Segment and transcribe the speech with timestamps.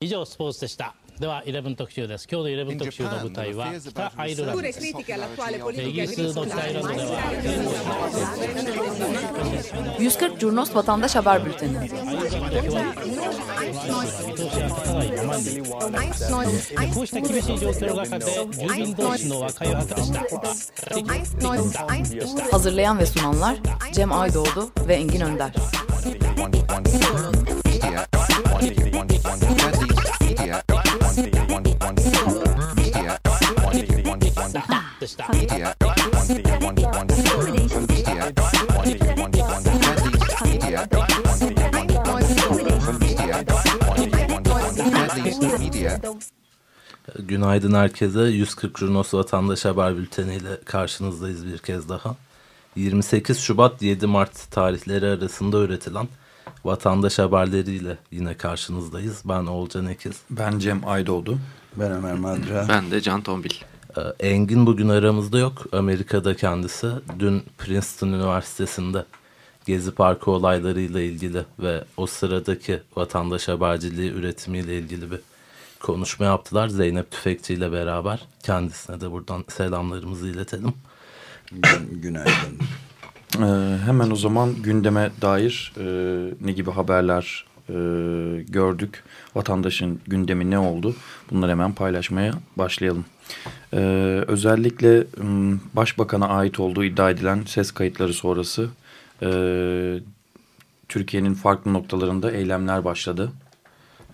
[0.00, 7.21] 以上スポーツでしたでは11特集です今日の11特集の舞台は北アイルランドですイギリスの北アイルランドでは
[9.99, 11.77] 140 Curnos Vatandaş Haber Bülteni.
[22.51, 23.57] Hazırlayan ve sunanlar
[23.93, 25.53] Cem Aydoğdu ve Engin Önder.
[47.19, 48.21] Günaydın herkese.
[48.21, 52.15] 140 Runos Vatandaş Haber Bülteni ile karşınızdayız bir kez daha.
[52.75, 56.07] 28 Şubat 7 Mart tarihleri arasında üretilen
[56.65, 59.21] vatandaş haberleriyle yine karşınızdayız.
[59.25, 60.21] Ben Olcan Ekiz.
[60.29, 61.39] Ben Cem Aydoğdu.
[61.75, 62.65] Ben Ömer Madra.
[62.69, 63.51] Ben de Can Tombil.
[63.97, 65.65] Ee, Engin bugün aramızda yok.
[65.71, 66.87] Amerika'da kendisi.
[67.19, 69.05] Dün Princeton Üniversitesi'nde
[69.65, 75.19] Gezi Parkı olaylarıyla ilgili ve o sıradaki vatandaş haberciliği üretimiyle ilgili bir
[75.79, 76.67] konuşma yaptılar.
[76.67, 78.25] Zeynep Tüfekçi ile beraber.
[78.43, 80.73] Kendisine de buradan selamlarımızı iletelim.
[81.51, 82.59] Gün, günaydın.
[83.35, 85.83] Ee, hemen o zaman gündeme dair e,
[86.41, 87.73] ne gibi haberler e,
[88.43, 89.03] gördük.
[89.35, 90.95] Vatandaşın gündemi ne oldu?
[91.31, 93.05] Bunları hemen paylaşmaya başlayalım.
[93.73, 93.77] Ee,
[94.27, 95.07] özellikle
[95.73, 98.69] başbakana ait olduğu iddia edilen ses kayıtları sonrası
[99.21, 99.29] e,
[100.89, 103.31] Türkiye'nin farklı noktalarında eylemler başladı.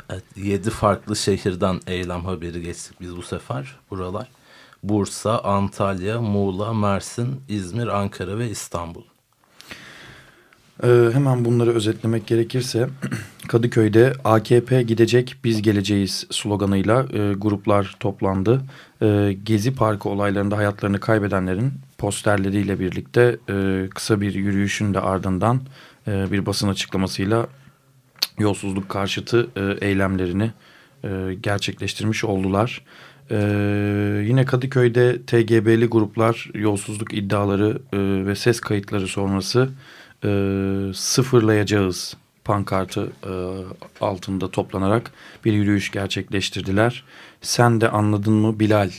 [0.10, 4.28] Evet, 7 farklı şehirden eylem haberi geçtik biz bu sefer buralar.
[4.84, 9.04] Bursa, Antalya, Muğla, Mersin, İzmir, Ankara ve İstanbul.
[10.84, 12.90] Ee, hemen bunları özetlemek gerekirse
[13.48, 18.62] Kadıköy'de AKP gidecek biz geleceğiz sloganıyla e, gruplar toplandı.
[19.02, 25.62] E, Gezi Parkı olaylarında hayatlarını kaybedenlerin posterleriyle birlikte e, kısa bir yürüyüşün de ardından
[26.08, 27.48] e, bir basın açıklamasıyla
[28.40, 30.52] yolsuzluk karşıtı e, eylemlerini
[31.04, 31.10] e,
[31.42, 32.82] gerçekleştirmiş oldular.
[33.32, 39.70] Ee, yine Kadıköy'de TGB'li gruplar yolsuzluk iddiaları e, ve ses kayıtları sonrası
[40.26, 40.30] e,
[40.94, 43.34] sıfırlayacağız pankartı e,
[44.02, 45.12] altında toplanarak
[45.46, 47.04] bir yürüyüş gerçekleştirdiler.
[47.42, 48.92] Sen de anladın mı Bilal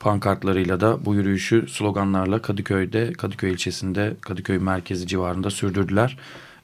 [0.00, 6.18] pankartlarıyla da bu yürüyüşü sloganlarla Kadıköy'de, Kadıköy ilçesinde, Kadıköy merkezi civarında sürdürdüler.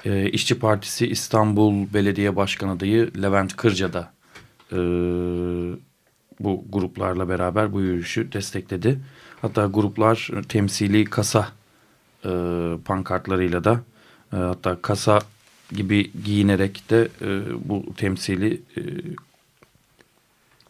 [0.04, 4.12] E, İşçi Partisi İstanbul Belediye Başkan adayı Levent Kırca da
[4.72, 4.78] e,
[6.41, 9.00] bu gruplarla beraber bu yürüyüşü destekledi.
[9.43, 11.49] Hatta gruplar temsili kasa
[12.25, 12.31] e,
[12.84, 13.81] pankartlarıyla da
[14.32, 15.19] e, hatta kasa
[15.75, 18.81] gibi giyinerek de e, bu temsili e,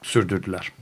[0.03, 0.73] sürdürdüler.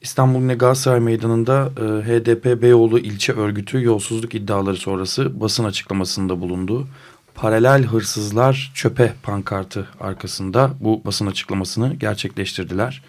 [0.00, 6.88] İstanbul Galatasaray Meydanı'nda e, HDP Beyoğlu ilçe örgütü yolsuzluk iddiaları sonrası basın açıklamasında bulundu.
[7.34, 13.02] Paralel hırsızlar çöpe pankartı arkasında bu basın açıklamasını gerçekleştirdiler.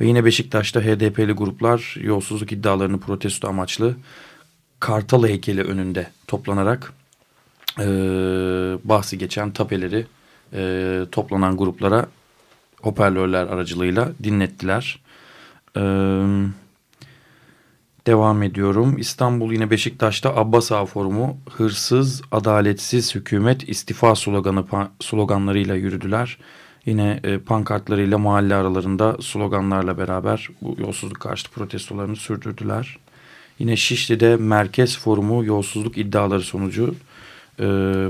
[0.00, 3.96] Ve yine Beşiktaş'ta HDP'li gruplar yolsuzluk iddialarını protesto amaçlı
[4.80, 6.92] Kartal heykeli önünde toplanarak
[7.80, 7.86] e,
[8.84, 10.06] bahsi geçen tapeleri
[10.52, 12.06] e, toplanan gruplara
[12.82, 15.00] hoparlörler aracılığıyla dinlettiler.
[15.76, 15.82] E,
[18.06, 18.98] devam ediyorum.
[18.98, 24.64] İstanbul yine Beşiktaş'ta Abbas Ağa Forumu hırsız, adaletsiz hükümet istifa sloganı,
[25.00, 26.38] sloganlarıyla yürüdüler.
[26.86, 32.98] Yine e, pankartlarıyla mahalle aralarında sloganlarla beraber bu yolsuzluk karşıtı protestolarını sürdürdüler.
[33.58, 36.94] Yine Şişli'de Merkez Forumu yolsuzluk iddiaları sonucu
[37.60, 37.64] e,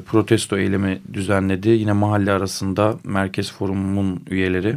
[0.06, 1.68] protesto eylemi düzenledi.
[1.68, 4.76] Yine mahalle arasında Merkez Forum'un üyeleri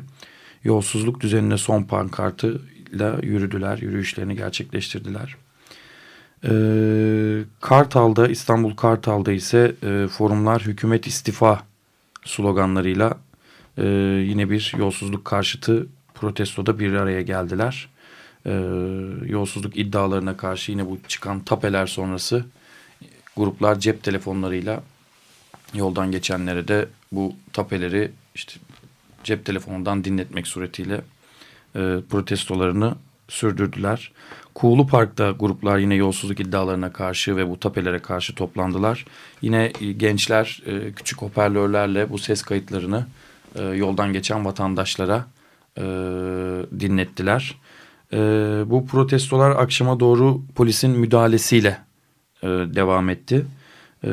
[0.63, 5.35] yolsuzluk düzenine son pankartıyla yürüdüler, yürüyüşlerini gerçekleştirdiler.
[6.43, 6.51] E,
[7.61, 11.63] Kartal'da, İstanbul Kartal'da ise e, forumlar hükümet istifa
[12.25, 13.17] sloganlarıyla
[13.77, 13.85] e,
[14.27, 17.89] yine bir yolsuzluk karşıtı protestoda bir araya geldiler.
[18.45, 18.51] E,
[19.25, 22.45] yolsuzluk iddialarına karşı yine bu çıkan tapeler sonrası
[23.37, 24.83] gruplar cep telefonlarıyla
[25.73, 28.53] yoldan geçenlere de bu tapeleri işte
[29.23, 31.01] cep telefonundan dinletmek suretiyle
[31.75, 32.95] e, protestolarını
[33.27, 34.11] sürdürdüler.
[34.53, 39.05] Kuğulu Park'ta gruplar yine yolsuzluk iddialarına karşı ve bu tapelere karşı toplandılar.
[39.41, 43.05] Yine e, gençler e, küçük hoparlörlerle bu ses kayıtlarını
[43.55, 45.25] e, yoldan geçen vatandaşlara
[45.77, 45.83] e,
[46.79, 47.55] dinlettiler.
[48.13, 48.17] E,
[48.65, 51.86] bu protestolar akşama doğru polisin müdahalesiyle
[52.43, 53.45] e, devam etti.
[54.03, 54.09] E,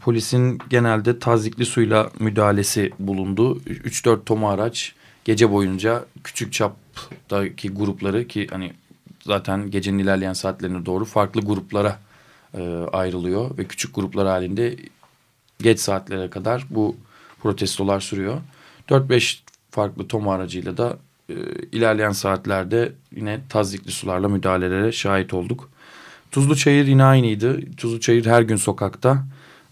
[0.00, 3.58] polisin genelde tazikli suyla müdahalesi bulundu.
[3.58, 8.72] 3-4 toma araç gece boyunca küçük çaptaki grupları ki hani
[9.22, 11.98] zaten gecenin ilerleyen saatlerine doğru farklı gruplara
[12.54, 14.76] e, ayrılıyor ve küçük gruplar halinde
[15.60, 16.96] geç saatlere kadar bu
[17.42, 18.40] protestolar sürüyor.
[18.88, 19.38] 4-5
[19.70, 20.98] farklı tom aracıyla da
[21.28, 21.34] e,
[21.72, 25.70] ilerleyen saatlerde yine tazikli sularla müdahalelere şahit olduk.
[26.30, 27.60] Tuzlu Çayır yine aynıydı.
[27.76, 29.24] Tuzlu Çayır her gün sokakta.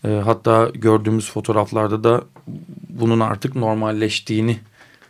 [0.05, 2.25] E, hatta gördüğümüz fotoğraflarda da
[2.88, 4.58] bunun artık normalleştiğini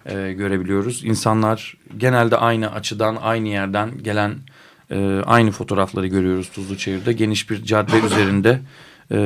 [0.07, 1.05] e, görebiliyoruz.
[1.05, 4.35] İnsanlar genelde aynı açıdan, aynı yerden gelen
[4.91, 7.13] e, aynı fotoğrafları görüyoruz Tuzlu Çayır'da.
[7.13, 8.61] Geniş bir cadde üzerinde
[9.13, 9.19] e,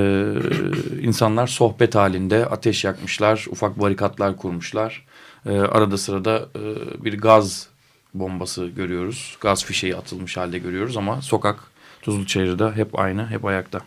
[1.03, 5.07] insanlar sohbet halinde ateş yakmışlar, ufak barikatlar kurmuşlar.
[5.47, 7.69] E, arada sırada e, bir gaz
[8.15, 9.37] bombası görüyoruz.
[9.41, 11.72] Gaz fişeği atılmış halde görüyoruz ama sokak
[12.03, 13.81] Tuzlu Çayır'da hep aynı, hep ayakta.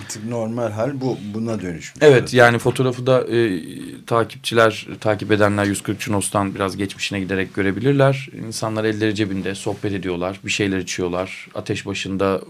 [0.00, 2.02] Artık normal hal bu buna dönüşmüş.
[2.02, 3.60] Evet yani fotoğrafı da e,
[4.06, 8.28] takipçiler, takip edenler 140 Çunos'tan biraz geçmişine giderek görebilirler.
[8.46, 11.48] İnsanlar elleri cebinde sohbet ediyorlar, bir şeyler içiyorlar.
[11.54, 12.40] Ateş başında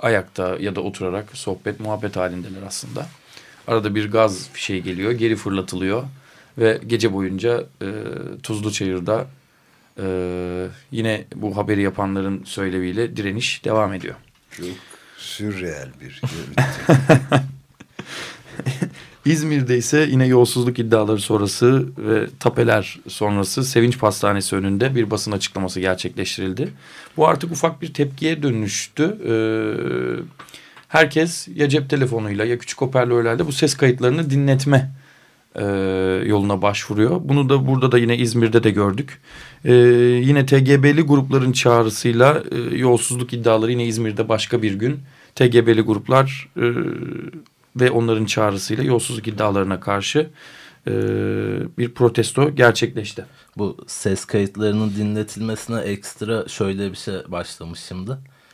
[0.00, 3.06] ayakta ya da oturarak sohbet, muhabbet halindeler aslında.
[3.66, 6.02] Arada bir gaz fişeği geliyor, geri fırlatılıyor.
[6.58, 7.86] Ve gece boyunca e,
[8.42, 9.26] Tuzlu Çayır'da
[10.00, 14.14] e, yine bu haberi yapanların söyleviyle direniş devam ediyor.
[14.50, 14.66] Çok
[15.16, 16.20] sürreel bir
[19.24, 25.80] İzmir'de ise yine yolsuzluk iddiaları sonrası ve tapeler sonrası Sevinç Pastanesi önünde bir basın açıklaması
[25.80, 26.68] gerçekleştirildi.
[27.16, 29.18] Bu artık ufak bir tepkiye dönüştü.
[29.28, 29.34] Ee,
[30.88, 34.90] herkes ya cep telefonuyla ya küçük hoparlörlerle bu ses kayıtlarını dinletme
[35.54, 35.64] e,
[36.26, 37.20] yoluna başvuruyor.
[37.24, 39.20] Bunu da burada da yine İzmir'de de gördük.
[39.64, 39.74] E,
[40.24, 45.00] yine TGB'li grupların çağrısıyla e, yolsuzluk iddiaları yine İzmir'de başka bir gün
[45.34, 46.66] TGB'li gruplar e,
[47.76, 50.30] ve onların çağrısıyla yolsuzluk iddialarına karşı
[50.86, 50.92] e,
[51.78, 53.24] bir protesto gerçekleşti.
[53.56, 58.10] Bu ses kayıtlarının dinletilmesine ekstra şöyle bir şey başlamış şimdi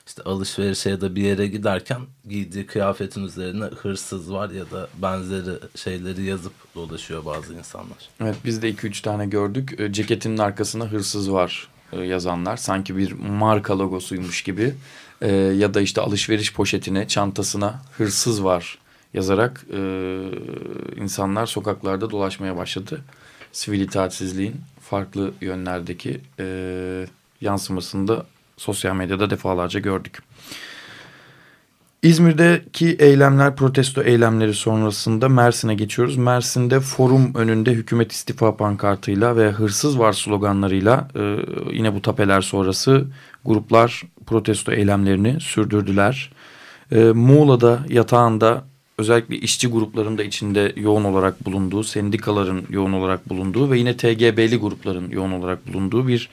[0.08, 5.58] işte alışverişe ya da bir yere giderken giydiği kıyafetin üzerine hırsız var ya da benzeri
[5.76, 8.08] şeyleri yazıp dolaşıyor bazı insanlar.
[8.20, 9.80] Evet biz de iki üç tane gördük.
[9.80, 12.56] E, ceketinin arkasına hırsız var e, yazanlar.
[12.56, 14.74] Sanki bir marka logosuymuş gibi.
[15.20, 18.78] E, ya da işte alışveriş poşetine, çantasına hırsız var
[19.14, 19.66] yazarak
[20.96, 23.00] insanlar sokaklarda dolaşmaya başladı.
[23.52, 27.06] Sivil itaatsizliğin farklı yönlerdeki e,
[27.40, 28.26] yansımasını da
[28.58, 30.22] sosyal medyada defalarca gördük.
[32.02, 36.16] İzmir'deki eylemler, protesto eylemleri sonrasında Mersin'e geçiyoruz.
[36.16, 41.36] Mersin'de forum önünde hükümet istifa pankartıyla ve hırsız var sloganlarıyla e,
[41.72, 43.06] yine bu tapeler sonrası
[43.44, 46.32] gruplar protesto eylemlerini sürdürdüler.
[46.92, 48.64] E, Muğla'da yatağında
[48.98, 55.10] özellikle işçi gruplarında içinde yoğun olarak bulunduğu, sendikaların yoğun olarak bulunduğu ve yine TGB'li grupların
[55.10, 56.28] yoğun olarak bulunduğu bir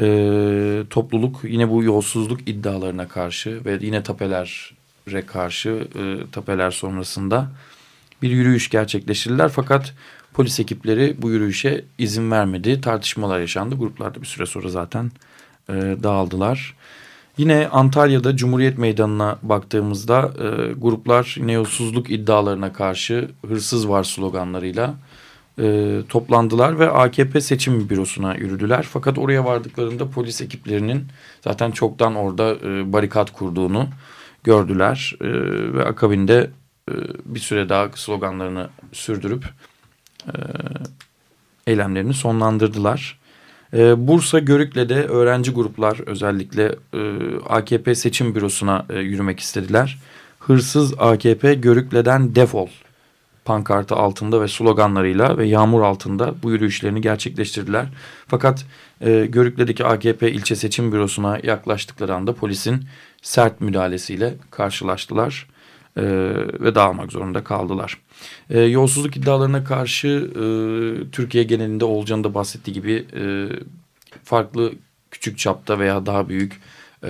[0.00, 7.48] e, topluluk yine bu yolsuzluk iddialarına karşı ve yine tapelere karşı e, tapeler sonrasında
[8.22, 9.48] bir yürüyüş gerçekleştirdiler.
[9.48, 9.94] Fakat
[10.34, 12.80] polis ekipleri bu yürüyüşe izin vermedi.
[12.80, 13.74] Tartışmalar yaşandı.
[13.74, 15.10] Gruplar da bir süre sonra zaten
[15.68, 15.72] e,
[16.02, 16.74] dağıldılar.
[17.38, 24.94] Yine Antalya'da Cumhuriyet Meydanı'na baktığımızda e, gruplar yine yolsuzluk iddialarına karşı hırsız var sloganlarıyla
[25.58, 28.86] e, toplandılar ve AKP seçim bürosuna yürüdüler.
[28.90, 31.06] Fakat oraya vardıklarında polis ekiplerinin
[31.44, 33.88] zaten çoktan orada e, barikat kurduğunu
[34.44, 35.14] gördüler.
[35.20, 35.26] E,
[35.74, 36.50] ve akabinde
[36.90, 39.44] e, bir süre daha sloganlarını sürdürüp
[40.26, 40.32] e,
[41.66, 43.18] eylemlerini sonlandırdılar.
[43.74, 47.00] E, Bursa Görükle'de öğrenci gruplar özellikle e,
[47.48, 49.98] AKP seçim bürosuna e, yürümek istediler.
[50.38, 52.68] Hırsız AKP Görükle'den defol
[53.44, 57.86] pankartı altında ve sloganlarıyla ve yağmur altında bu yürüyüşlerini gerçekleştirdiler.
[58.26, 58.66] Fakat
[59.00, 62.84] e, Görükle'deki AKP ilçe seçim bürosuna yaklaştıkları anda polisin
[63.22, 65.48] sert müdahalesiyle karşılaştılar
[65.96, 66.02] e,
[66.60, 67.98] ve dağılmak zorunda kaldılar.
[68.50, 70.44] E, yolsuzluk iddialarına karşı e,
[71.10, 73.48] Türkiye genelinde Olcan'ın da bahsettiği gibi e,
[74.24, 74.72] farklı
[75.10, 76.60] küçük çapta veya daha büyük
[77.04, 77.08] e,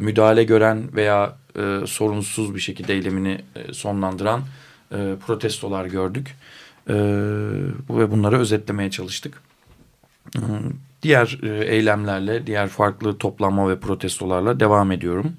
[0.00, 4.42] müdahale gören veya e, sorunsuz bir şekilde eylemini e, sonlandıran
[4.92, 6.36] e, protestolar gördük.
[6.88, 6.94] E,
[7.90, 9.42] ve bunları özetlemeye çalıştık.
[10.36, 10.40] E,
[11.02, 15.32] diğer e, eylemlerle, diğer farklı toplanma ve protestolarla devam ediyorum.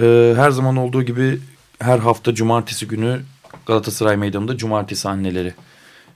[0.00, 1.40] E, her zaman olduğu gibi
[1.78, 3.20] her hafta cumartesi günü
[3.66, 5.54] Galatasaray Meydanı'nda cumartesi anneleri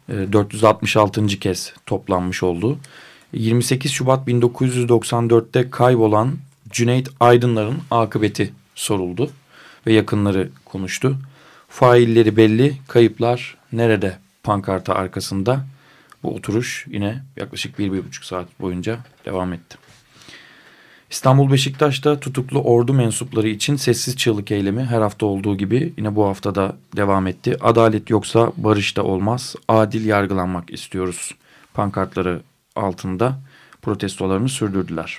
[0.09, 1.27] e, 466.
[1.27, 2.79] kez toplanmış oldu.
[3.33, 6.37] 28 Şubat 1994'te kaybolan
[6.71, 9.31] Cüneyt Aydınlar'ın akıbeti soruldu
[9.87, 11.19] ve yakınları konuştu.
[11.73, 15.65] Failleri belli, kayıplar nerede pankartı arkasında.
[16.23, 19.79] Bu oturuş yine yaklaşık bir, bir buçuk saat boyunca devam etti.
[21.11, 26.27] İstanbul Beşiktaş'ta tutuklu ordu mensupları için sessiz çığlık eylemi her hafta olduğu gibi yine bu
[26.27, 27.57] hafta da devam etti.
[27.61, 29.55] Adalet yoksa barış da olmaz.
[29.69, 31.35] Adil yargılanmak istiyoruz.
[31.75, 32.41] Pankartları
[32.77, 33.39] altında
[33.83, 35.19] protestolarını sürdürdüler.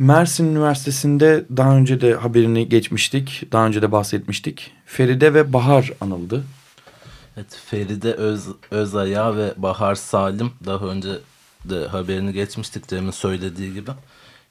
[0.00, 3.52] Mersin Üniversitesi'nde daha önce de haberini geçmiştik.
[3.52, 4.72] Daha önce de bahsetmiştik.
[4.86, 6.44] Feride ve Bahar anıldı.
[7.36, 11.18] Evet, Feride Öz, Özaya ve Bahar Salim daha önce
[11.64, 13.90] de haberini geçmiştik Cem'in söylediği gibi.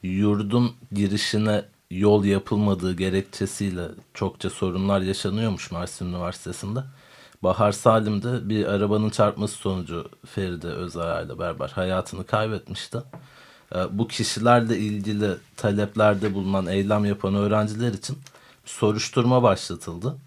[0.04, 6.80] Yurdun girişine yol yapılmadığı gerekçesiyle çokça sorunlar yaşanıyormuş Mersin Üniversitesi'nde.
[7.44, 12.98] Bahar Salim de bir arabanın çarpması sonucu Feride Özaya ile beraber hayatını kaybetmişti.
[13.76, 18.18] Ee, bu kişilerle ilgili taleplerde bulunan eylem yapan öğrenciler için
[18.66, 20.18] soruşturma başlatıldı.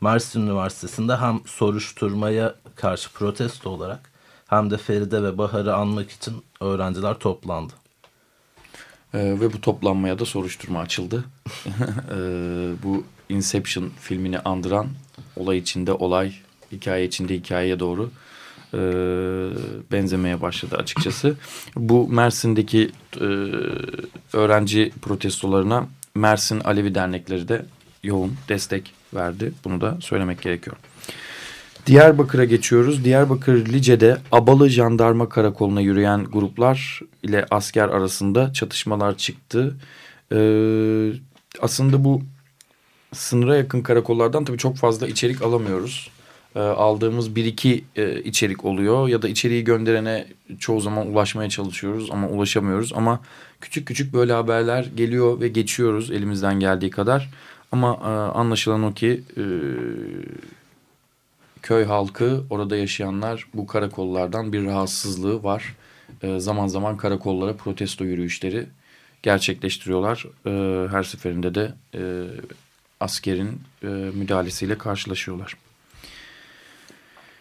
[0.00, 4.10] Mersin Üniversitesi'nde hem soruşturmaya karşı protesto olarak
[4.46, 7.72] hem de Feride ve Bahar'ı anmak için öğrenciler toplandı.
[9.14, 11.24] Ee, ve bu toplanmaya da soruşturma açıldı.
[12.10, 14.86] ee, bu Inception filmini andıran
[15.36, 16.34] olay içinde olay,
[16.72, 18.10] hikaye içinde hikayeye doğru
[18.74, 18.78] e,
[19.92, 21.34] benzemeye başladı açıkçası.
[21.76, 23.26] Bu Mersin'deki e,
[24.32, 27.66] öğrenci protestolarına Mersin Alevi dernekleri de
[28.02, 29.52] yoğun destek verdi.
[29.64, 30.76] Bunu da söylemek gerekiyor.
[31.86, 33.04] Diyarbakır'a geçiyoruz.
[33.04, 39.76] Diyarbakır Lice'de Abalı Jandarma Karakolu'na yürüyen gruplar ile asker arasında çatışmalar çıktı.
[40.32, 41.12] Ee,
[41.60, 42.22] aslında bu
[43.12, 46.10] sınıra yakın karakollardan tabii çok fazla içerik alamıyoruz.
[46.56, 50.26] Ee, aldığımız bir iki e, içerik oluyor ya da içeriği gönderene
[50.58, 52.92] çoğu zaman ulaşmaya çalışıyoruz ama ulaşamıyoruz.
[52.94, 53.20] Ama
[53.60, 57.30] küçük küçük böyle haberler geliyor ve geçiyoruz elimizden geldiği kadar.
[57.72, 58.08] Ama e,
[58.38, 59.44] anlaşılan o ki e,
[61.62, 65.76] köy halkı orada yaşayanlar bu karakollardan bir rahatsızlığı var.
[66.22, 68.66] E, zaman zaman karakollara protesto yürüyüşleri
[69.22, 70.26] gerçekleştiriyorlar.
[70.46, 70.50] E,
[70.88, 72.02] her seferinde de e,
[73.00, 75.65] askerin e, müdahalesiyle karşılaşıyorlar.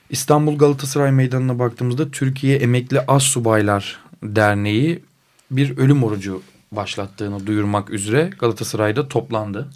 [0.10, 5.04] İstanbul Galatasaray Meydanı'na baktığımızda Türkiye Emekli As Subaylar Derneği
[5.52, 9.68] bir ölüm orucu başlattığını duyurmak üzere Galatasaray'da toplandı.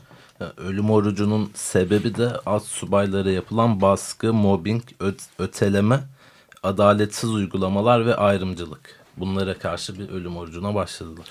[0.57, 4.83] Ölüm orucunun sebebi de az subaylara yapılan baskı, mobbing,
[5.39, 5.99] öteleme,
[6.63, 8.99] adaletsiz uygulamalar ve ayrımcılık.
[9.17, 11.27] Bunlara karşı bir ölüm orucuna başladılar.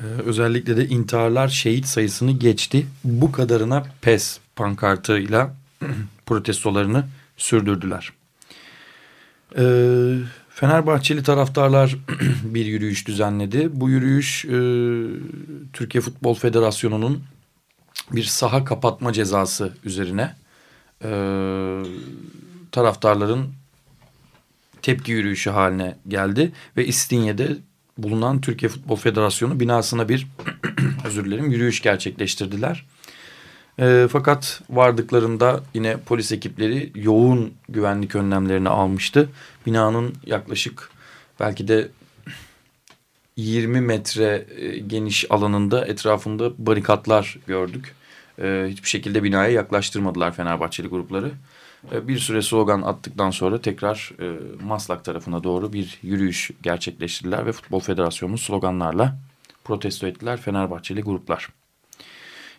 [0.00, 2.86] Ee, özellikle de intiharlar şehit sayısını geçti.
[3.04, 5.54] Bu kadarına pes pankartıyla
[6.26, 7.04] protestolarını
[7.36, 8.12] sürdürdüler.
[9.58, 10.14] Ee,
[10.54, 11.96] Fenerbahçeli taraftarlar
[12.44, 13.68] bir yürüyüş düzenledi.
[13.72, 14.50] Bu yürüyüş e,
[15.72, 17.22] Türkiye Futbol Federasyonu'nun
[18.12, 20.34] bir saha kapatma cezası üzerine
[21.04, 21.10] e,
[22.72, 23.46] taraftarların
[24.82, 27.56] tepki yürüyüşü haline geldi ve İstinye'de
[27.98, 30.26] bulunan Türkiye Futbol Federasyonu binasına bir
[31.04, 32.86] özür dilerim yürüyüş gerçekleştirdiler.
[33.78, 39.28] E, fakat vardıklarında yine polis ekipleri yoğun güvenlik önlemlerini almıştı.
[39.66, 40.90] Binanın yaklaşık
[41.40, 41.88] belki de
[43.36, 47.94] 20 metre e, geniş alanında etrafında barikatlar gördük.
[48.42, 51.30] E, hiçbir şekilde binaya yaklaştırmadılar Fenerbahçeli grupları.
[51.92, 57.52] E, bir süre slogan attıktan sonra tekrar e, Maslak tarafına doğru bir yürüyüş gerçekleştirdiler ve
[57.52, 59.18] Futbol Federasyonu sloganlarla
[59.64, 61.48] protesto ettiler Fenerbahçeli gruplar.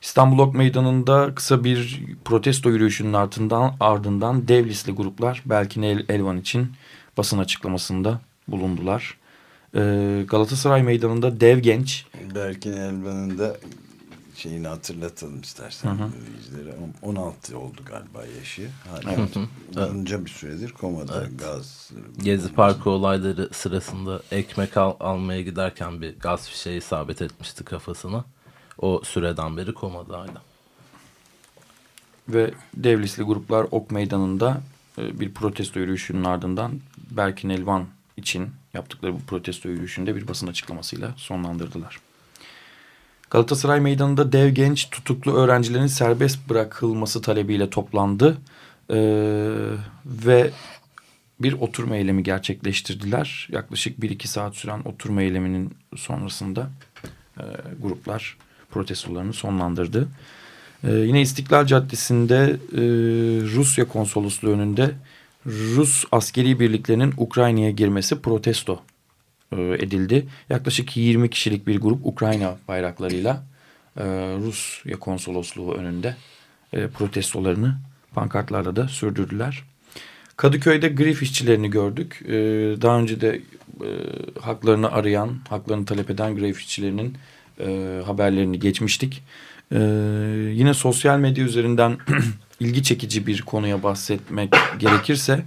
[0.03, 6.71] İstanbul Ok Meydanı'nda kısa bir protesto yürüyüşünün ardından, ardından Devlisli gruplar Belkin El Elvan için
[7.17, 9.17] basın açıklamasında bulundular.
[9.75, 12.05] Ee, Galatasaray Meydanı'nda dev genç.
[12.35, 13.57] Belkin Elvan'ın da
[14.35, 16.09] şeyini hatırlatalım istersen hı hı.
[17.01, 18.69] 16 oldu galiba yaşı.
[18.89, 19.27] Hala
[19.75, 21.39] uzunca bir süredir komada evet.
[21.39, 21.91] gaz.
[22.23, 28.25] Gezi Parkı olayları sırasında ekmek al almaya giderken bir gaz fişeği isabet etmişti kafasına.
[28.77, 30.41] O süreden beri komadaydı.
[32.29, 34.61] Ve Devlisli gruplar Ok Meydanı'nda
[34.97, 36.71] e, bir protesto yürüyüşünün ardından
[37.11, 37.85] Berkin Elvan
[38.17, 41.99] için yaptıkları bu protesto yürüyüşünde bir basın açıklamasıyla sonlandırdılar.
[43.29, 48.37] Galatasaray Meydanı'nda dev genç tutuklu öğrencilerin serbest bırakılması talebiyle toplandı.
[48.89, 48.95] Ee,
[50.05, 50.51] ve
[51.39, 53.47] bir oturma eylemi gerçekleştirdiler.
[53.51, 56.69] Yaklaşık 1-2 saat süren oturma eyleminin sonrasında
[57.37, 57.43] e,
[57.81, 58.37] gruplar
[58.73, 60.07] protestolarını sonlandırdı.
[60.83, 62.81] Ee, yine İstiklal Caddesi'nde e,
[63.55, 64.91] Rusya konsolosluğu önünde
[65.45, 68.81] Rus askeri birliklerinin Ukrayna'ya girmesi protesto
[69.51, 70.27] e, edildi.
[70.49, 73.43] Yaklaşık 20 kişilik bir grup Ukrayna bayraklarıyla
[73.97, 74.03] e,
[74.39, 76.15] Rusya konsolosluğu önünde
[76.73, 77.75] e, protestolarını
[78.13, 79.63] pankartlarla da sürdürdüler.
[80.37, 82.21] Kadıköy'de grif işçilerini gördük.
[82.25, 82.31] E,
[82.81, 83.41] daha önce de
[83.81, 83.89] e,
[84.41, 87.17] haklarını arayan, haklarını talep eden grif işçilerinin
[87.59, 89.23] e, haberlerini geçmiştik.
[89.71, 89.79] E,
[90.53, 91.97] yine sosyal medya üzerinden
[92.59, 95.43] ilgi çekici bir konuya bahsetmek gerekirse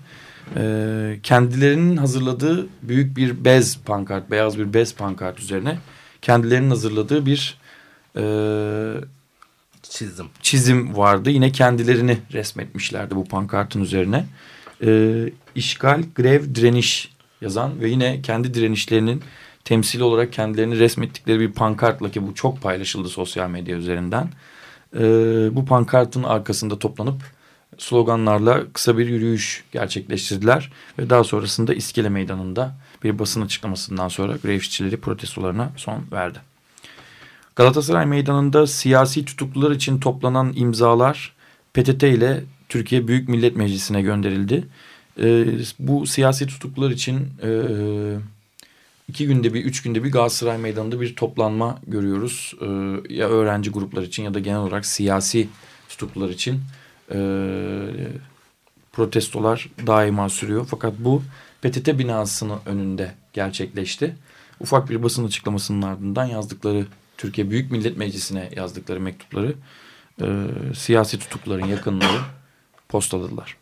[0.56, 5.78] e, kendilerinin hazırladığı büyük bir bez pankart, beyaz bir bez pankart üzerine
[6.22, 7.58] kendilerinin hazırladığı bir
[8.16, 8.24] e,
[9.82, 11.30] çizim çizim vardı.
[11.30, 14.24] Yine kendilerini resmetmişlerdi bu pankartın üzerine.
[14.84, 15.22] E,
[15.54, 19.22] işgal, grev, direniş yazan ve yine kendi direnişlerinin
[19.66, 24.28] temsili olarak kendilerini resmettikleri bir pankartla ki bu çok paylaşıldı sosyal medya üzerinden.
[24.94, 25.00] E,
[25.52, 27.22] bu pankartın arkasında toplanıp
[27.78, 30.72] sloganlarla kısa bir yürüyüş gerçekleştirdiler.
[30.98, 36.38] Ve daha sonrasında İskele Meydanı'nda bir basın açıklamasından sonra grev işçileri protestolarına son verdi.
[37.56, 41.32] Galatasaray Meydanı'nda siyasi tutuklular için toplanan imzalar
[41.74, 44.64] PTT ile Türkiye Büyük Millet Meclisi'ne gönderildi.
[45.22, 45.46] E,
[45.78, 47.50] bu siyasi tutuklular için e,
[49.08, 52.54] iki günde bir, üç günde bir Galatasaray Meydanı'nda bir toplanma görüyoruz.
[52.60, 52.66] E,
[53.14, 55.48] ya öğrenci gruplar için ya da genel olarak siyasi
[55.88, 56.60] tutuklular için
[57.12, 57.18] e,
[58.92, 60.66] protestolar daima sürüyor.
[60.70, 61.22] Fakat bu
[61.62, 64.16] PTT binasının önünde gerçekleşti.
[64.60, 66.86] Ufak bir basın açıklamasının ardından yazdıkları
[67.16, 69.54] Türkiye Büyük Millet Meclisi'ne yazdıkları mektupları
[70.22, 70.26] e,
[70.74, 72.20] siyasi tutukluların yakınları
[72.88, 73.56] postaladılar.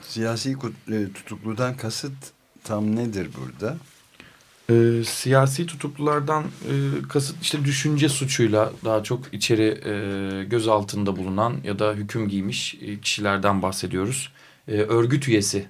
[0.00, 0.56] Siyasi
[0.88, 2.32] e, tutukludan kasıt
[2.64, 3.76] tam nedir burada?
[4.70, 6.72] E, siyasi tutuklulardan e,
[7.08, 12.74] kasıt işte düşünce suçuyla daha çok içeri e, göz altında bulunan ya da hüküm giymiş
[12.82, 14.32] e, kişilerden bahsediyoruz.
[14.68, 15.66] E, örgüt üyesi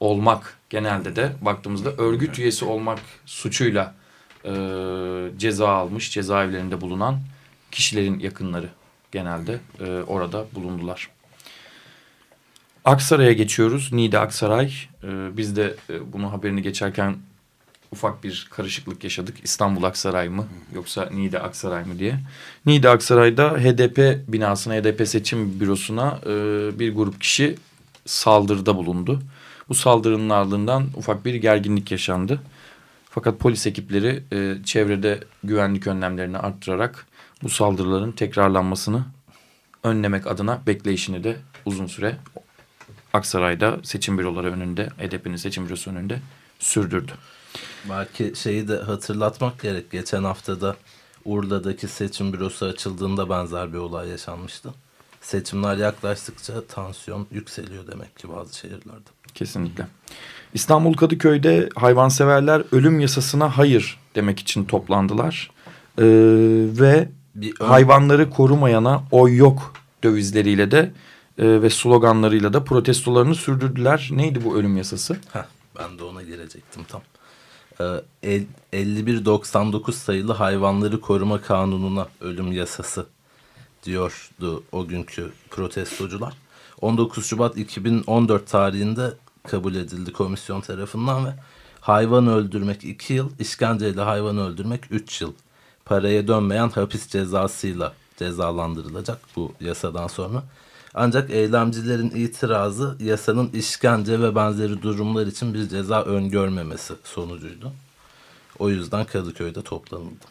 [0.00, 3.94] olmak genelde de baktığımızda örgüt üyesi olmak suçuyla
[4.44, 4.52] e,
[5.38, 7.20] ceza almış cezaevlerinde bulunan
[7.70, 8.68] kişilerin yakınları
[9.12, 11.10] genelde e, orada bulundular.
[12.84, 13.92] Aksaray'a geçiyoruz.
[13.92, 14.72] Niğde Aksaray.
[15.04, 17.16] E, biz de e, bunu haberini geçerken
[17.92, 19.36] ufak bir karışıklık yaşadık.
[19.42, 22.18] İstanbul Aksaray mı yoksa Niğde Aksaray mı diye.
[22.66, 26.30] Niğde Aksaray'da HDP binasına, HDP seçim bürosuna e,
[26.78, 27.56] bir grup kişi
[28.06, 29.22] saldırıda bulundu.
[29.68, 32.40] Bu saldırının ardından ufak bir gerginlik yaşandı.
[33.10, 37.06] Fakat polis ekipleri e, çevrede güvenlik önlemlerini arttırarak
[37.42, 39.04] bu saldırıların tekrarlanmasını
[39.84, 42.16] önlemek adına bekleyişini de uzun süre
[43.12, 46.18] Aksaray'da seçim büroları önünde, HDP'nin seçim bürosu önünde
[46.58, 47.12] sürdürdü.
[47.90, 49.90] Belki şeyi de hatırlatmak gerek.
[49.90, 50.76] Geçen haftada
[51.24, 54.70] Urla'daki seçim bürosu açıldığında benzer bir olay yaşanmıştı.
[55.20, 59.10] Seçimler yaklaştıkça tansiyon yükseliyor demek ki bazı şehirlerde.
[59.34, 59.86] Kesinlikle.
[60.54, 65.50] İstanbul Kadıköy'de hayvanseverler ölüm yasasına hayır demek için toplandılar.
[65.98, 66.04] Ee,
[66.80, 69.72] ve bir hayvanları korumayana oy yok
[70.02, 70.92] dövizleriyle de
[71.38, 74.08] e, ve sloganlarıyla da protestolarını sürdürdüler.
[74.12, 75.16] Neydi bu ölüm yasası?
[75.32, 75.44] Heh,
[75.78, 77.02] ben de ona gelecektim tam.
[78.22, 78.42] Ee,
[78.72, 83.06] 5199 sayılı hayvanları koruma kanununa ölüm yasası
[83.84, 86.34] diyordu o günkü protestocular.
[86.80, 91.34] 19 Şubat 2014 tarihinde kabul edildi komisyon tarafından ve
[91.80, 95.32] hayvan öldürmek 2 yıl, işkenceyle hayvan öldürmek 3 yıl.
[95.84, 100.42] Paraya dönmeyen hapis cezasıyla cezalandırılacak bu yasadan sonra.
[100.94, 107.72] Ancak eylemcilerin itirazı yasanın işkence ve benzeri durumlar için bir ceza öngörmemesi sonucuydu.
[108.58, 110.24] O yüzden Kadıköy'de toplanıldı.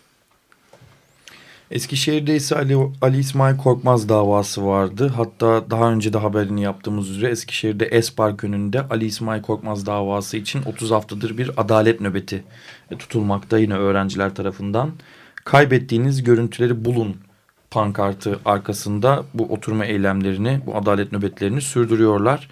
[1.71, 5.07] Eskişehir'de ise Ali, Ali İsmail Korkmaz davası vardı.
[5.15, 10.63] Hatta daha önce de haberini yaptığımız üzere Eskişehir'de Espark önünde Ali İsmail Korkmaz davası için
[10.63, 12.43] 30 haftadır bir adalet nöbeti
[12.99, 14.91] tutulmakta yine öğrenciler tarafından.
[15.45, 17.17] Kaybettiğiniz görüntüleri bulun
[17.71, 22.49] pankartı arkasında bu oturma eylemlerini, bu adalet nöbetlerini sürdürüyorlar.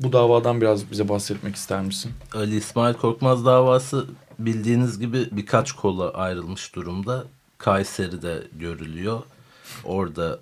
[0.00, 2.12] Bu davadan biraz bize bahsetmek ister misin?
[2.34, 4.06] Ali İsmail Korkmaz davası
[4.38, 7.24] bildiğiniz gibi birkaç kola ayrılmış durumda.
[7.58, 9.20] Kayseri'de görülüyor.
[9.84, 10.38] Orada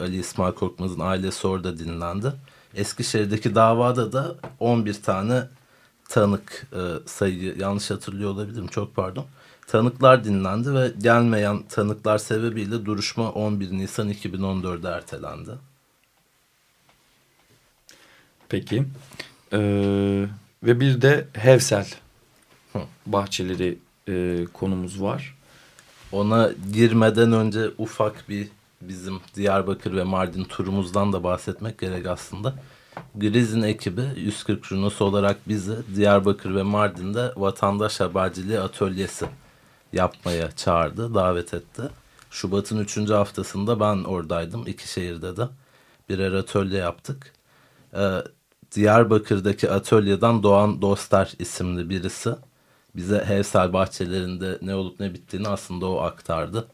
[0.00, 2.32] Ali İsmail Korkmaz'ın ailesi orada dinlendi.
[2.74, 5.42] Eskişehir'deki davada da 11 tane
[6.08, 9.26] tanık e, sayı yanlış hatırlıyor olabilirim çok pardon.
[9.66, 15.50] Tanıklar dinlendi ve gelmeyen tanıklar sebebiyle duruşma 11 Nisan 2014'de ertelendi.
[18.48, 18.84] Peki.
[19.52, 20.26] Ee,
[20.62, 21.86] ve bir de Hevsel
[23.06, 25.36] bahçeleri e, konumuz var.
[26.12, 28.48] Ona girmeden önce ufak bir
[28.80, 32.54] bizim Diyarbakır ve Mardin turumuzdan da bahsetmek gerek aslında.
[33.14, 39.26] Griz'in ekibi 140 Runosu olarak bizi Diyarbakır ve Mardin'de vatandaş haberciliği atölyesi
[39.92, 41.82] yapmaya çağırdı, davet etti.
[42.30, 43.10] Şubat'ın 3.
[43.10, 44.66] haftasında ben oradaydım.
[44.66, 45.48] iki şehirde de
[46.08, 47.32] birer atölye yaptık.
[47.94, 48.18] Ee,
[48.74, 52.34] Diyarbakır'daki atölyeden Doğan Dostar isimli birisi
[52.96, 56.66] bize Hevsel bahçelerinde ne olup ne bittiğini aslında o aktardı.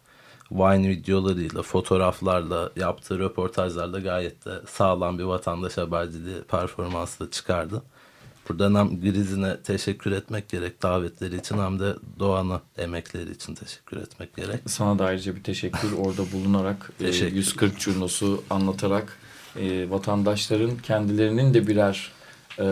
[0.51, 7.83] Vine videolarıyla, fotoğraflarla, yaptığı röportajlarla gayet de sağlam bir vatandaş haberciliği performansla çıkardı.
[8.49, 14.37] Buradan hem Grizin'e teşekkür etmek gerek davetleri için hem de Doğan'a emekleri için teşekkür etmek
[14.37, 14.61] gerek.
[14.67, 17.37] Sana da ayrıca bir teşekkür orada bulunarak e, teşekkür.
[17.37, 19.19] 140 curnosu anlatarak
[19.57, 22.13] e, vatandaşların kendilerinin de birer
[22.59, 22.65] e,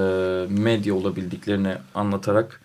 [0.49, 2.61] medya olabildiklerini anlatarak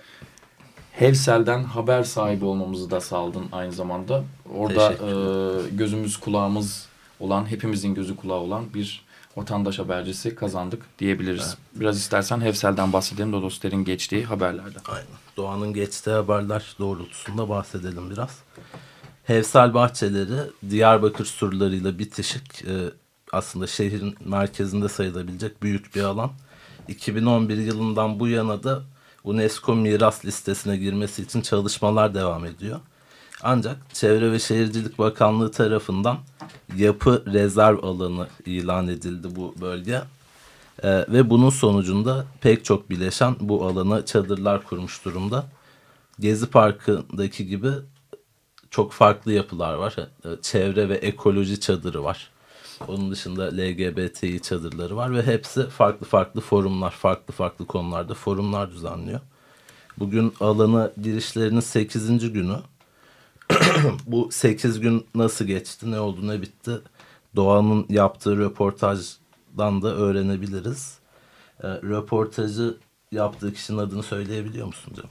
[0.91, 4.23] Hevsel'den haber sahibi olmamızı da sağladın aynı zamanda.
[4.55, 5.11] Orada e,
[5.75, 6.87] gözümüz kulağımız
[7.19, 9.05] olan, hepimizin gözü kulağı olan bir
[9.37, 11.47] vatandaş habercisi kazandık diyebiliriz.
[11.47, 11.81] Evet.
[11.81, 14.81] Biraz istersen Hevsel'den bahsedelim Dodosler'in geçtiği haberlerden.
[14.87, 15.07] Aynen.
[15.37, 18.39] Doğan'ın geçtiği haberler doğrultusunda bahsedelim biraz.
[19.23, 20.39] Hevsel bahçeleri
[20.69, 22.91] Diyarbakır surlarıyla bitişik e,
[23.31, 26.31] aslında şehrin merkezinde sayılabilecek büyük bir alan.
[26.87, 28.81] 2011 yılından bu yana da
[29.23, 32.79] UNESCO miras listesine girmesi için çalışmalar devam ediyor.
[33.43, 36.17] Ancak Çevre ve Şehircilik Bakanlığı tarafından
[36.77, 40.01] yapı rezerv alanı ilan edildi bu bölge.
[40.83, 45.45] Ee, ve bunun sonucunda pek çok bileşen bu alana çadırlar kurmuş durumda.
[46.19, 47.69] Gezi Parkı'ndaki gibi
[48.69, 49.95] çok farklı yapılar var.
[50.25, 52.31] Ee, çevre ve ekoloji çadırı var.
[52.87, 59.19] Onun dışında LGBTİ çadırları var ve hepsi farklı farklı forumlar, farklı farklı konularda forumlar düzenliyor.
[59.97, 62.33] Bugün alana girişlerinin 8.
[62.33, 62.55] günü.
[64.07, 66.71] Bu 8 gün nasıl geçti, ne oldu, ne bitti?
[67.35, 70.97] Doğan'ın yaptığı röportajdan da öğrenebiliriz.
[71.63, 72.77] E, röportajı
[73.11, 75.09] yaptığı kişinin adını söyleyebiliyor musun canım?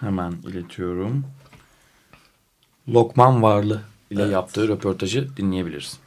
[0.00, 1.24] Hemen iletiyorum.
[2.88, 4.32] Lokman Varlı ile evet.
[4.32, 5.98] yaptığı röportajı dinleyebiliriz.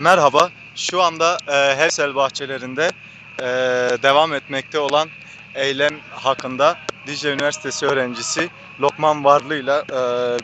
[0.00, 2.90] Merhaba, şu anda e, Hevsel bahçelerinde
[3.38, 3.44] e,
[4.02, 5.08] devam etmekte olan
[5.54, 6.76] eylem hakkında
[7.10, 9.82] Dicle Üniversitesi öğrencisi Lokman Varlı ile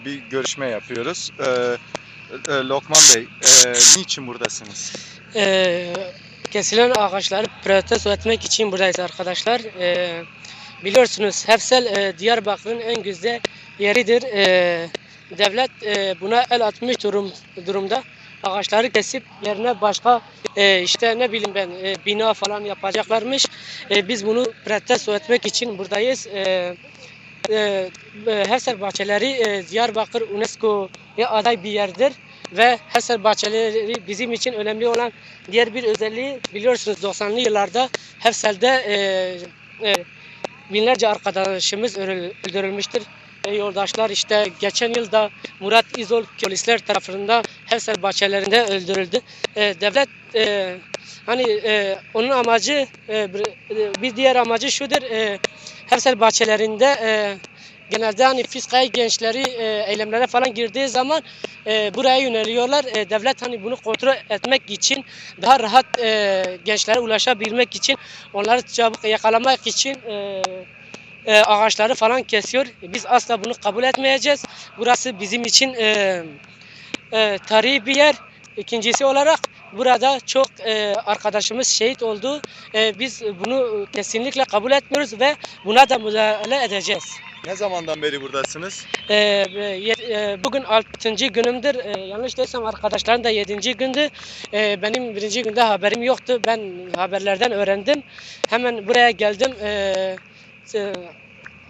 [0.04, 1.30] bir görüşme yapıyoruz.
[1.38, 1.76] E,
[2.48, 4.92] e, Lokman Bey, e, niçin buradasınız?
[5.36, 5.92] E,
[6.50, 9.60] kesilen ağaçları protesto etmek için buradayız arkadaşlar.
[9.60, 10.22] E,
[10.84, 13.40] biliyorsunuz Hefsel e, Diyarbakır'ın en güzel
[13.78, 14.22] yeridir.
[14.22, 14.88] E,
[15.38, 17.32] devlet e, buna el atmış durum,
[17.66, 18.02] durumda
[18.42, 20.20] ağaçları kesip yerine başka
[20.56, 23.46] e, işte ne bileyim ben e, bina falan yapacaklarmış.
[23.90, 26.26] E, biz bunu protesto etmek için buradayız.
[26.26, 26.74] E,
[27.50, 27.90] e,
[28.26, 32.12] Heser Bahçeleri e, Diyarbakır UNESCO'ya aday bir yerdir
[32.52, 35.12] ve Heser Bahçeleri bizim için önemli olan
[35.52, 39.94] diğer bir özelliği biliyorsunuz 90'lı yıllarda Hefsel'de e, e,
[40.72, 43.02] binlerce arkadaşımız öldürülmüştür
[43.54, 45.30] yoldaşlar işte geçen yılda
[45.60, 49.20] Murat İzol polisler tarafından Hevsel bahçelerinde öldürüldü.
[49.56, 50.76] E, devlet e,
[51.26, 53.28] hani e, onun amacı e,
[54.02, 55.02] bir diğer amacı şudur.
[55.02, 55.38] E,
[55.86, 57.36] Hevsel bahçelerinde e,
[57.90, 61.22] genelde hani fiskayı gençleri e, eylemlere falan girdiği zaman
[61.66, 62.84] e, buraya yöneliyorlar.
[62.84, 65.04] E, devlet hani bunu kontrol etmek için
[65.42, 67.96] daha rahat e, gençlere ulaşabilmek için
[68.32, 70.42] onları çabuk yakalamak için e,
[71.26, 72.66] e, ağaçları falan kesiyor.
[72.82, 74.44] Biz asla bunu kabul etmeyeceğiz.
[74.78, 76.22] Burası bizim için e,
[77.12, 78.14] e, tarihi bir yer.
[78.56, 79.40] İkincisi olarak
[79.72, 82.40] burada çok e, arkadaşımız şehit oldu.
[82.74, 87.04] E, biz bunu kesinlikle kabul etmiyoruz ve buna da müdahale edeceğiz.
[87.46, 88.86] Ne zamandan beri buradasınız?
[89.10, 89.44] Ee,
[90.10, 91.10] e, bugün 6.
[91.10, 91.74] günümdür.
[91.74, 93.76] Ee, yanlış değilsem arkadaşların da 7.
[93.76, 94.08] gündü.
[94.52, 96.40] Ee, benim birinci günde haberim yoktu.
[96.46, 96.60] Ben
[96.96, 98.02] haberlerden öğrendim.
[98.48, 99.54] Hemen buraya geldim.
[99.62, 100.16] Ee,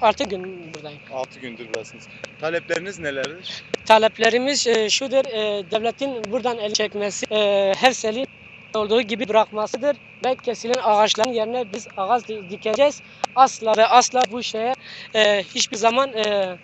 [0.01, 1.01] 6 gün buradayım.
[1.13, 2.09] 6 gündür buradasınız.
[2.41, 3.65] Talepleriniz nelerdir?
[3.85, 5.25] Taleplerimiz e, şudur.
[5.33, 8.27] E, devletin buradan el çekmesi, e, her selin
[8.75, 13.03] olduğu gibi bırakmasıdır ve kesilen ağaçların yerine biz ağaç dikeceğiz.
[13.35, 14.75] Asla ve asla bu şeye
[15.15, 16.59] e, hiçbir zaman e,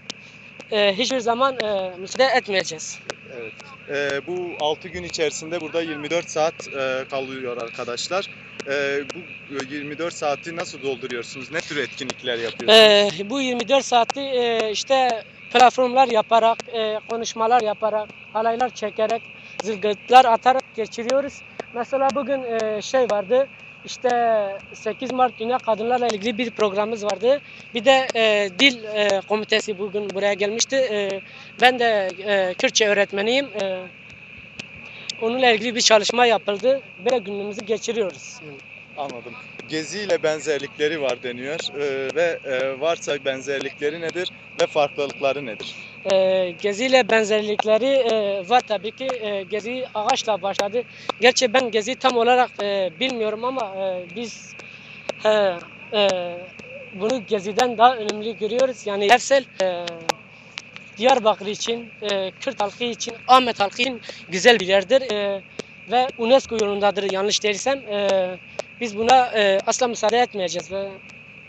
[0.71, 3.01] e, hiçbir zaman e, müsaade etmeyeceğiz.
[3.37, 3.53] Evet.
[3.89, 8.29] E, bu 6 gün içerisinde burada 24 saat e, kalıyor arkadaşlar.
[8.71, 9.01] E,
[9.51, 11.53] bu 24 saati nasıl dolduruyorsunuz?
[11.53, 13.21] Ne tür etkinlikler yapıyorsunuz?
[13.21, 15.23] E, bu 24 saati e, işte
[15.53, 19.23] platformlar yaparak, e, konuşmalar yaparak, halaylar çekerek,
[19.63, 21.33] zılgıtlar atarak geçiriyoruz.
[21.75, 23.49] Mesela bugün e, şey vardı,
[23.85, 24.09] işte
[24.75, 27.41] 8 Mart Dünya Kadınlarla ilgili bir programımız vardı.
[27.75, 30.77] Bir de e, dil e, komitesi bugün buraya gelmişti.
[30.77, 31.21] E,
[31.61, 33.47] ben de e, Kürtçe öğretmeniyim.
[33.63, 33.89] E,
[35.23, 36.81] onunla ilgili bir çalışma yapıldı.
[37.05, 38.41] Böyle günümüzü geçiriyoruz.
[38.97, 39.33] Anladım.
[39.69, 44.29] Gezi ile benzerlikleri var deniyor ee, ve e, varsa benzerlikleri nedir
[44.61, 45.75] ve farklılıkları nedir?
[46.13, 49.09] E, Gezi ile benzerlikleri e, var tabii ki.
[49.21, 50.83] E, Gezi ağaçla başladı.
[51.21, 54.55] Gerçi ben Gezi tam olarak e, bilmiyorum ama e, biz
[55.25, 55.29] e,
[55.93, 56.09] e,
[56.95, 58.87] bunu Gezi'den daha önemli görüyoruz.
[58.87, 59.85] Yani Hersel e,
[60.97, 65.01] Diyarbakır için, e, Kürt halkı için, Ahmet halkı için güzel bir yerdir.
[65.11, 65.43] E,
[65.91, 67.79] ve UNESCO yolundadır yanlış değilsem.
[67.79, 68.39] E,
[68.81, 70.89] biz buna e, asla müsaade etmeyeceğiz ve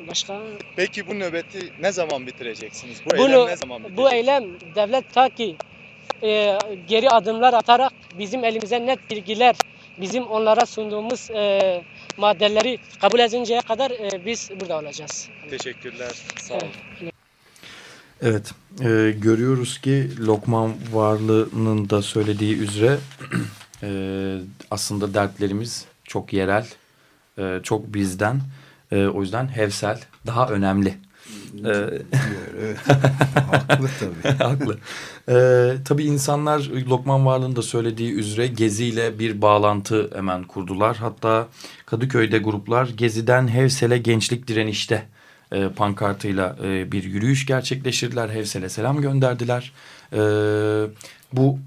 [0.07, 0.41] başka
[0.75, 3.01] Peki bu nöbeti ne zaman bitireceksiniz?
[3.05, 3.97] Bu Bunu- eylem ne zaman bitecek?
[3.97, 4.43] bu eylem
[4.75, 5.55] devlet ta ki
[6.23, 9.55] e, geri adımlar atarak bizim elimize net bilgiler,
[9.97, 11.81] bizim onlara sunduğumuz e,
[12.17, 15.29] maddeleri kabul edinceye kadar e, biz burada olacağız.
[15.49, 16.11] Teşekkürler.
[16.37, 16.67] Sağ olun.
[17.01, 17.12] Evet,
[18.81, 22.97] e, görüyoruz ki Lokman Varlı'nın da söylediği üzere
[23.83, 24.37] e,
[24.71, 26.67] aslında dertlerimiz çok yerel,
[27.37, 28.41] e, çok bizden.
[28.91, 30.97] E, o yüzden Hevsel daha önemli.
[31.59, 31.91] E, Diyor,
[32.59, 32.77] evet.
[33.51, 34.37] Haklı tabii.
[34.37, 34.77] Haklı.
[35.29, 40.97] Ee, tabii insanlar Lokman Varlı'nın da söylediği üzere Gezi ile bir bağlantı hemen kurdular.
[40.97, 41.47] Hatta
[41.85, 45.03] Kadıköy'de gruplar Gezi'den Hevsel'e gençlik direnişte
[45.53, 48.29] e, pankartıyla e, bir yürüyüş gerçekleştirdiler.
[48.29, 49.71] Hevsel'e selam gönderdiler.
[50.13, 50.19] E,
[51.33, 51.59] bu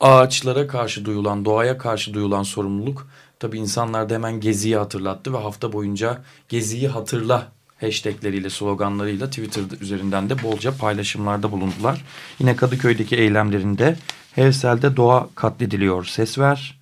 [0.00, 3.06] ağaçlara karşı duyulan, doğaya karşı duyulan sorumluluk
[3.40, 10.42] tabii insanlarda hemen Gezi'yi hatırlattı ve hafta boyunca Gezi'yi hatırla hashtagleriyle, sloganlarıyla Twitter üzerinden de
[10.42, 12.04] bolca paylaşımlarda bulundular.
[12.38, 13.96] Yine Kadıköy'deki eylemlerinde
[14.32, 16.78] Hevsel'de doğa katlediliyor ses ver.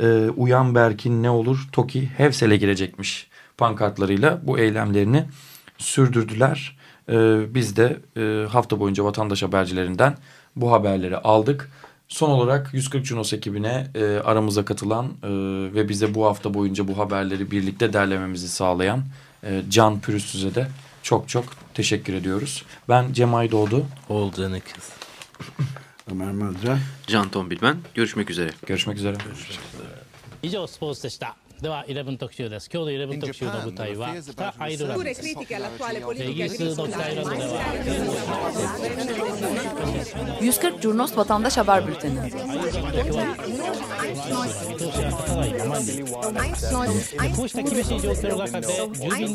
[0.00, 5.24] Ee, uyan Berkin ne olur Toki Hevsel'e girecekmiş pankartlarıyla bu eylemlerini
[5.77, 6.77] sürdürdüler.
[7.09, 10.17] Ee, biz de e, hafta boyunca vatandaş habercilerinden
[10.55, 11.71] bu haberleri aldık.
[12.07, 15.29] Son olarak 140 Cunos ekibine e, aramıza katılan e,
[15.75, 19.03] ve bize bu hafta boyunca bu haberleri birlikte derlememizi sağlayan
[19.43, 20.67] e, Can Pürüzsüz'e de
[21.03, 22.65] çok çok teşekkür ediyoruz.
[22.89, 23.85] Ben Cem Aydoğdu.
[24.09, 24.89] Oğulcan İkiz.
[26.11, 26.79] Ömer Madra.
[27.07, 27.77] Can Tombilmen.
[27.93, 28.49] Görüşmek üzere.
[28.67, 29.15] Görüşmek üzere.
[30.43, 37.63] 以上スポーツでした では11特集です今日の11特集の舞台は北アイルランド Pure です critiche all'attuale イ politica ギリスの北アイルランドでは
[40.41, 42.19] 140 Curnos Vatandaş Haber Bülteni.
[42.23, 42.29] 見